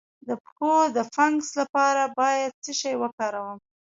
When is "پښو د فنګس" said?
0.43-1.49